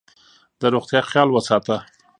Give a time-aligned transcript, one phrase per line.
[0.59, 1.75] د روغتیا خیال وساته.